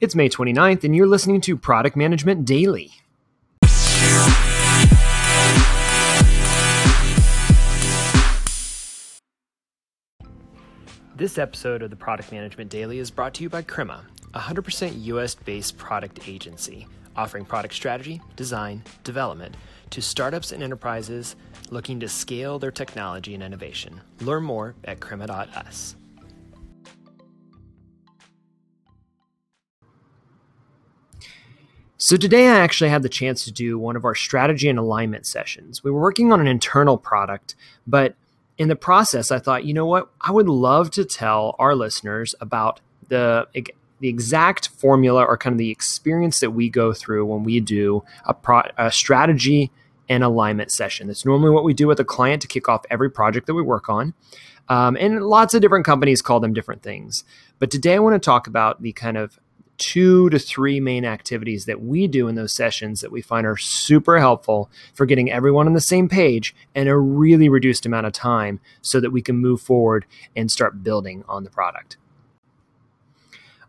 [0.00, 2.90] It's May 29th, and you're listening to Product Management Daily.
[11.14, 15.04] This episode of the Product Management Daily is brought to you by Crema, a 100%
[15.04, 19.54] US based product agency offering product strategy, design, development
[19.90, 21.36] to startups and enterprises
[21.70, 24.00] looking to scale their technology and innovation.
[24.20, 25.96] Learn more at crema.us.
[32.02, 35.26] So, today I actually had the chance to do one of our strategy and alignment
[35.26, 35.84] sessions.
[35.84, 37.54] We were working on an internal product,
[37.86, 38.14] but
[38.56, 40.08] in the process, I thought, you know what?
[40.22, 43.46] I would love to tell our listeners about the
[44.00, 48.02] the exact formula or kind of the experience that we go through when we do
[48.24, 49.70] a, pro, a strategy
[50.08, 51.06] and alignment session.
[51.06, 53.62] That's normally what we do with a client to kick off every project that we
[53.62, 54.14] work on.
[54.70, 57.24] Um, and lots of different companies call them different things.
[57.58, 59.38] But today I want to talk about the kind of
[59.80, 63.56] two to three main activities that we do in those sessions that we find are
[63.56, 68.12] super helpful for getting everyone on the same page in a really reduced amount of
[68.12, 70.04] time so that we can move forward
[70.36, 71.96] and start building on the product.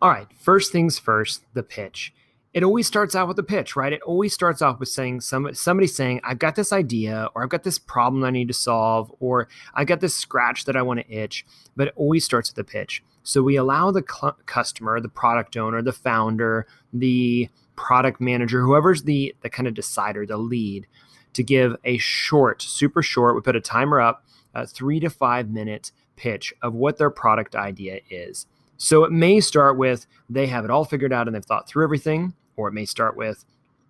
[0.02, 2.14] All right, first things first, the pitch.
[2.54, 3.94] It always starts out with a pitch, right?
[3.94, 7.50] It always starts off with saying some, somebody saying, I've got this idea, or I've
[7.50, 11.00] got this problem I need to solve, or I've got this scratch that I want
[11.00, 11.46] to itch,
[11.78, 13.02] but it always starts with a pitch.
[13.24, 19.04] So we allow the cl- customer, the product owner, the founder, the product manager, whoever's
[19.04, 20.88] the the kind of decider, the lead,
[21.34, 23.36] to give a short, super short.
[23.36, 27.56] We put a timer up, a three to five minute pitch of what their product
[27.56, 28.46] idea is.
[28.78, 31.84] So it may start with they have it all figured out and they've thought through
[31.84, 33.46] everything, or it may start with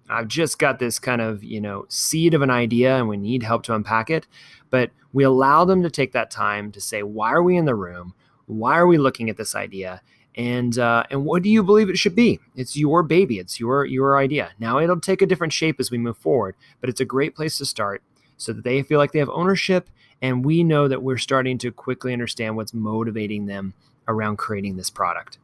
[0.09, 3.43] I've just got this kind of, you know, seed of an idea and we need
[3.43, 4.27] help to unpack it.
[4.69, 7.75] But we allow them to take that time to say, why are we in the
[7.75, 8.13] room?
[8.51, 10.01] Why are we looking at this idea?
[10.35, 12.39] And uh, and what do you believe it should be?
[12.55, 13.39] It's your baby.
[13.39, 14.51] It's your your idea.
[14.59, 17.57] Now it'll take a different shape as we move forward, but it's a great place
[17.57, 18.01] to start
[18.37, 19.89] so that they feel like they have ownership,
[20.21, 23.73] and we know that we're starting to quickly understand what's motivating them
[24.07, 25.37] around creating this product.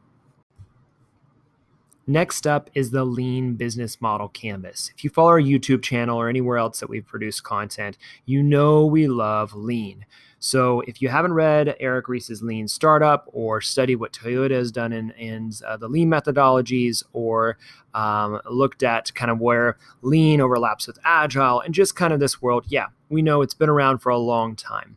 [2.06, 4.90] Next up is the Lean Business Model Canvas.
[4.96, 8.86] If you follow our YouTube channel or anywhere else that we've produced content, you know
[8.86, 10.06] we love Lean.
[10.40, 14.92] So if you haven't read Eric Ries's Lean Startup or studied what Toyota has done
[14.92, 17.58] in, in uh, the Lean methodologies or
[17.94, 22.40] um, looked at kind of where Lean overlaps with Agile and just kind of this
[22.40, 24.96] world, yeah, we know it's been around for a long time.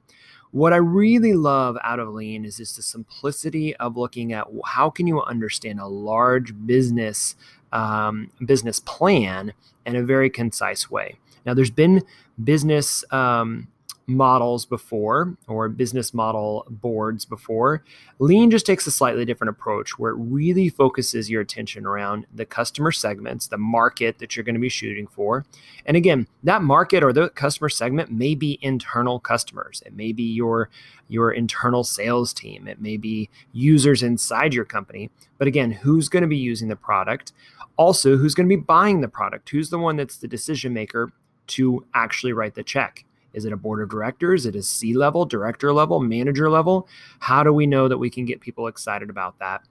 [0.52, 4.90] What I really love out of Lean is just the simplicity of looking at how
[4.90, 7.36] can you understand a large business
[7.72, 9.54] um, business plan
[9.86, 11.18] in a very concise way.
[11.46, 12.04] Now, there's been
[12.44, 13.70] business um,
[14.12, 17.84] models before or business model boards before.
[18.20, 22.46] Lean just takes a slightly different approach where it really focuses your attention around the
[22.46, 25.46] customer segments, the market that you're going to be shooting for.
[25.86, 29.82] And again, that market or the customer segment may be internal customers.
[29.86, 30.70] It may be your
[31.08, 32.68] your internal sales team.
[32.68, 35.10] It may be users inside your company.
[35.38, 37.34] But again, who's going to be using the product?
[37.76, 39.50] Also, who's going to be buying the product?
[39.50, 41.12] Who's the one that's the decision maker
[41.48, 43.04] to actually write the check?
[43.34, 44.46] Is it a board of directors?
[44.46, 46.88] It is C level, director level, manager level?
[47.20, 49.64] How do we know that we can get people excited about that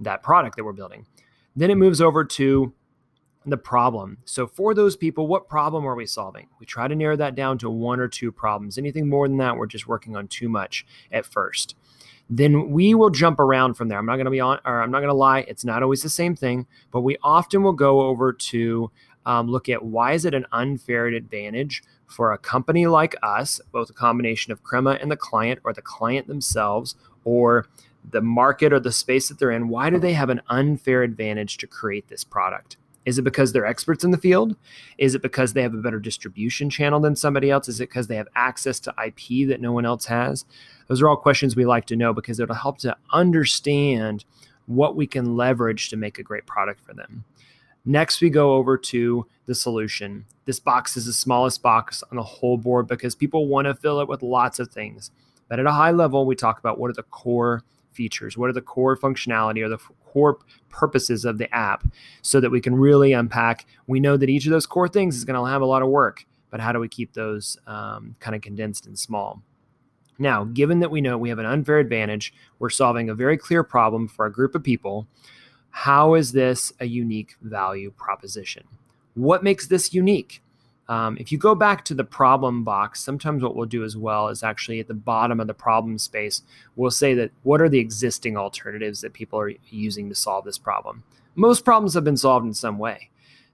[0.00, 1.06] that product that we're building?
[1.54, 2.72] Then it moves over to
[3.44, 4.18] the problem.
[4.24, 6.48] So for those people, what problem are we solving?
[6.60, 8.78] We try to narrow that down to one or two problems.
[8.78, 11.74] Anything more than that, we're just working on too much at first.
[12.30, 13.98] Then we will jump around from there.
[13.98, 15.40] I'm not going to be on, or I'm not going to lie.
[15.40, 18.90] It's not always the same thing, but we often will go over to
[19.26, 23.90] um, look at why is it an unfair advantage for a company like us, both
[23.90, 26.94] a combination of Crema and the client, or the client themselves,
[27.24, 27.66] or
[28.08, 31.56] the market or the space that they're in, why do they have an unfair advantage
[31.58, 32.76] to create this product?
[33.04, 34.54] Is it because they're experts in the field?
[34.98, 37.68] Is it because they have a better distribution channel than somebody else?
[37.68, 40.44] Is it because they have access to IP that no one else has?
[40.86, 44.24] Those are all questions we like to know because it'll help to understand
[44.66, 47.24] what we can leverage to make a great product for them.
[47.84, 50.24] Next, we go over to the solution.
[50.44, 54.00] This box is the smallest box on the whole board because people want to fill
[54.00, 55.10] it with lots of things.
[55.48, 57.62] But at a high level, we talk about what are the core
[57.92, 60.38] features, what are the core functionality or the core
[60.68, 61.84] purposes of the app
[62.22, 63.66] so that we can really unpack.
[63.86, 65.88] We know that each of those core things is going to have a lot of
[65.88, 69.42] work, but how do we keep those um, kind of condensed and small?
[70.18, 73.64] Now, given that we know we have an unfair advantage, we're solving a very clear
[73.64, 75.08] problem for a group of people.
[75.72, 78.64] How is this a unique value proposition?
[79.14, 80.42] What makes this unique?
[80.88, 84.28] Um, if you go back to the problem box, sometimes what we'll do as well
[84.28, 86.42] is actually at the bottom of the problem space,
[86.76, 90.58] we'll say that what are the existing alternatives that people are using to solve this
[90.58, 91.02] problem?
[91.34, 93.08] Most problems have been solved in some way.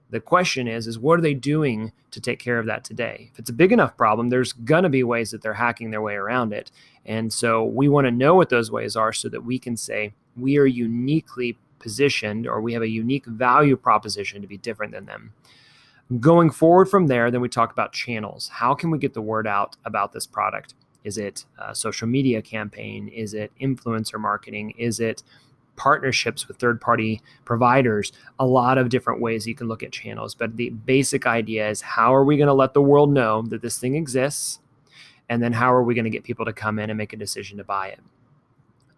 [0.09, 3.29] The question is, is what are they doing to take care of that today?
[3.31, 6.01] If it's a big enough problem, there's going to be ways that they're hacking their
[6.01, 6.71] way around it.
[7.05, 10.13] And so we want to know what those ways are so that we can say
[10.35, 15.05] we are uniquely positioned or we have a unique value proposition to be different than
[15.05, 15.33] them.
[16.19, 18.49] Going forward from there, then we talk about channels.
[18.49, 20.73] How can we get the word out about this product?
[21.03, 23.07] Is it a social media campaign?
[23.07, 24.71] Is it influencer marketing?
[24.77, 25.23] Is it
[25.79, 30.35] partnerships with third party providers, a lot of different ways you can look at channels.
[30.35, 33.61] But the basic idea is how are we going to let the world know that
[33.61, 34.59] this thing exists?
[35.29, 37.17] And then how are we going to get people to come in and make a
[37.17, 37.99] decision to buy it?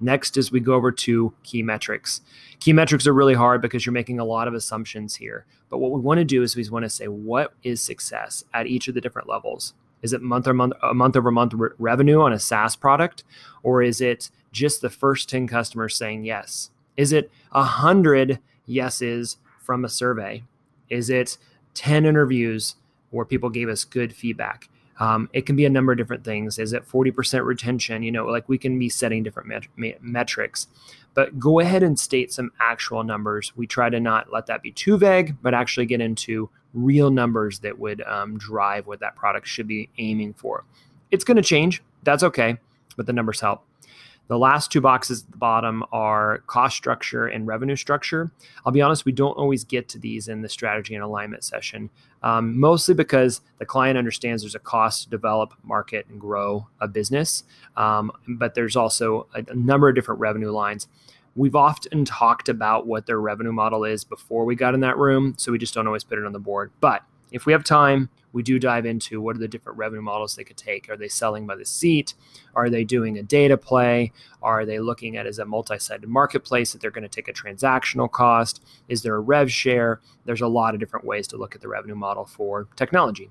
[0.01, 2.21] Next is we go over to key metrics.
[2.59, 5.45] Key metrics are really hard because you're making a lot of assumptions here.
[5.69, 8.67] But what we want to do is we want to say what is success at
[8.67, 9.73] each of the different levels.
[10.01, 13.23] Is it month or month, month over month re- revenue on a SaaS product,
[13.61, 16.71] or is it just the first 10 customers saying yes?
[16.97, 20.43] Is it a hundred yeses from a survey?
[20.89, 21.37] Is it
[21.75, 22.75] 10 interviews
[23.11, 24.67] where people gave us good feedback?
[25.01, 26.59] Um, it can be a number of different things.
[26.59, 28.03] Is it 40% retention?
[28.03, 30.67] You know, like we can be setting different met- metrics,
[31.15, 33.51] but go ahead and state some actual numbers.
[33.55, 37.59] We try to not let that be too vague, but actually get into real numbers
[37.61, 40.65] that would um, drive what that product should be aiming for.
[41.09, 41.81] It's going to change.
[42.03, 42.59] That's okay,
[42.95, 43.63] but the numbers help.
[44.31, 48.31] The last two boxes at the bottom are cost structure and revenue structure.
[48.65, 51.89] I'll be honest, we don't always get to these in the strategy and alignment session,
[52.23, 56.87] um, mostly because the client understands there's a cost to develop, market, and grow a
[56.87, 57.43] business.
[57.75, 60.87] Um, but there's also a, a number of different revenue lines.
[61.35, 65.33] We've often talked about what their revenue model is before we got in that room,
[65.35, 66.71] so we just don't always put it on the board.
[66.79, 70.35] But if we have time, we do dive into what are the different revenue models
[70.35, 70.89] they could take.
[70.89, 72.13] Are they selling by the seat?
[72.55, 74.11] Are they doing a data play?
[74.41, 78.09] Are they looking at as a multi-sided marketplace that they're going to take a transactional
[78.09, 78.63] cost?
[78.87, 79.99] Is there a rev share?
[80.25, 83.29] There's a lot of different ways to look at the revenue model for technology.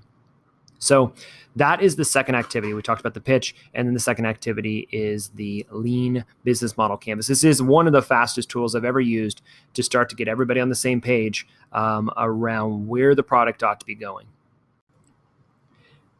[0.81, 1.13] So
[1.55, 2.73] that is the second activity.
[2.73, 6.97] We talked about the pitch, and then the second activity is the lean business model
[6.97, 7.27] canvas.
[7.27, 9.43] This is one of the fastest tools I've ever used
[9.75, 13.79] to start to get everybody on the same page um, around where the product ought
[13.79, 14.25] to be going.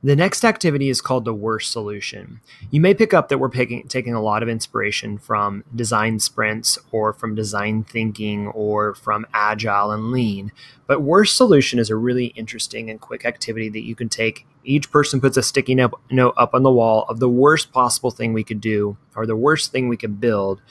[0.04, 2.42] The next activity is called the worst solution.
[2.72, 6.80] You may pick up that we're picking, taking a lot of inspiration from design sprints
[6.92, 10.52] or from design thinking or from agile and lean.
[10.88, 14.48] But worst solution is a really interesting and quick activity that you can take.
[14.64, 18.34] Each person puts a sticky note up on the wall of the worst possible thing
[18.34, 20.64] we could do or the worst thing we could build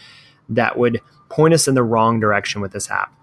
[0.48, 3.14] that would point us in the wrong direction with this app.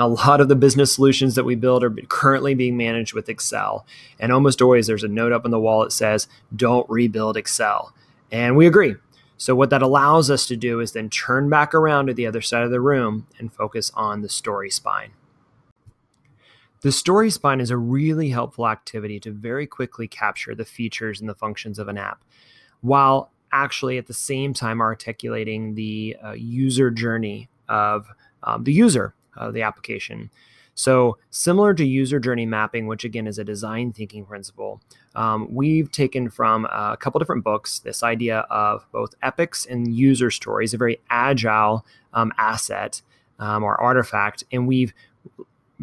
[0.00, 3.84] A lot of the business solutions that we build are currently being managed with Excel.
[4.18, 6.26] And almost always there's a note up on the wall that says,
[6.56, 7.92] don't rebuild Excel.
[8.32, 8.96] And we agree.
[9.36, 12.40] So, what that allows us to do is then turn back around to the other
[12.40, 15.10] side of the room and focus on the story spine.
[16.80, 21.28] The story spine is a really helpful activity to very quickly capture the features and
[21.28, 22.24] the functions of an app
[22.80, 28.08] while actually at the same time articulating the uh, user journey of
[28.42, 29.14] um, the user
[29.46, 30.30] of the application.
[30.74, 34.80] So, similar to user journey mapping, which again is a design thinking principle,
[35.14, 40.30] um, we've taken from a couple different books this idea of both epics and user
[40.30, 41.84] stories, a very agile
[42.14, 43.02] um, asset
[43.38, 44.44] um, or artifact.
[44.52, 44.94] And we've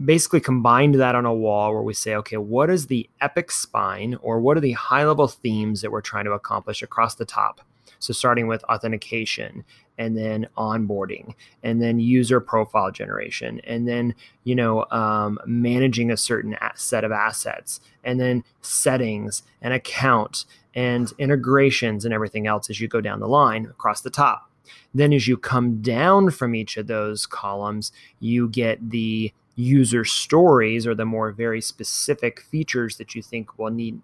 [0.04, 4.18] basically combined that on a wall where we say, okay, what is the epic spine
[4.22, 7.62] or what are the high level themes that we're trying to accomplish across the top?
[8.00, 9.66] So, starting with authentication
[9.98, 14.14] and then onboarding and then user profile generation and then
[14.44, 21.14] you know um, managing a certain set of assets and then settings and account and
[21.18, 24.52] integrations and everything else as you go down the line across the top.
[24.94, 30.86] Then as you come down from each of those columns you get the user stories
[30.86, 34.00] or the more very specific features that you think will need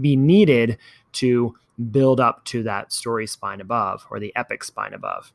[0.00, 0.78] be needed
[1.12, 1.54] to
[1.90, 5.32] build up to that story spine above or the epic spine above.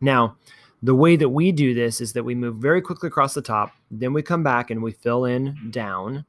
[0.00, 0.36] Now,
[0.82, 3.72] the way that we do this is that we move very quickly across the top,
[3.90, 6.24] then we come back and we fill in down,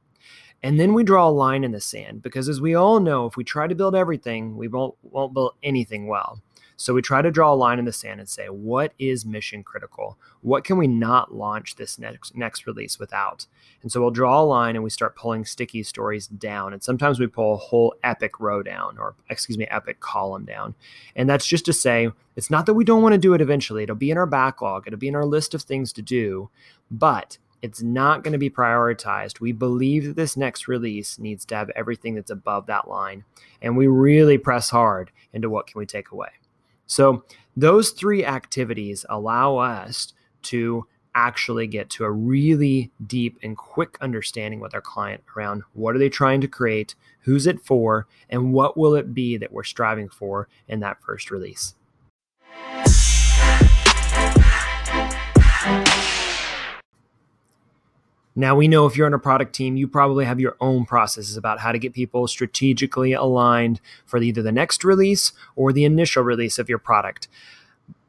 [0.62, 3.36] and then we draw a line in the sand because as we all know, if
[3.36, 6.40] we try to build everything, we won't won't build anything well.
[6.82, 9.62] So we try to draw a line in the sand and say, what is mission
[9.62, 10.18] critical?
[10.40, 13.46] What can we not launch this next next release without?
[13.82, 16.72] And so we'll draw a line and we start pulling sticky stories down.
[16.72, 20.74] And sometimes we pull a whole epic row down, or excuse me, epic column down.
[21.14, 23.84] And that's just to say, it's not that we don't want to do it eventually.
[23.84, 26.50] It'll be in our backlog, it'll be in our list of things to do.
[26.90, 29.38] But it's not going to be prioritized.
[29.38, 33.22] We believe that this next release needs to have everything that's above that line.
[33.60, 36.30] And we really press hard into what can we take away.
[36.86, 37.24] So
[37.56, 40.12] those three activities allow us
[40.42, 45.94] to actually get to a really deep and quick understanding with our client around what
[45.94, 49.62] are they trying to create, who's it for, and what will it be that we're
[49.62, 51.74] striving for in that first release.
[58.34, 61.36] Now, we know if you're on a product team, you probably have your own processes
[61.36, 66.22] about how to get people strategically aligned for either the next release or the initial
[66.22, 67.28] release of your product.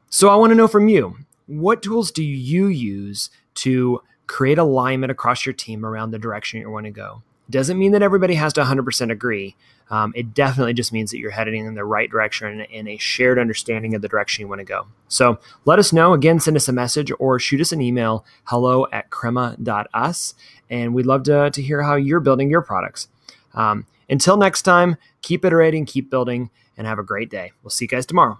[0.08, 5.10] So, I want to know from you what tools do you use to create alignment
[5.10, 7.22] across your team around the direction you want to go?
[7.50, 9.56] Doesn't mean that everybody has to 100% agree.
[9.90, 13.38] Um, it definitely just means that you're heading in the right direction and a shared
[13.38, 14.86] understanding of the direction you want to go.
[15.08, 16.14] So let us know.
[16.14, 20.34] Again, send us a message or shoot us an email hello at crema.us.
[20.70, 23.08] And we'd love to, to hear how you're building your products.
[23.52, 27.52] Um, until next time, keep iterating, keep building, and have a great day.
[27.62, 28.38] We'll see you guys tomorrow.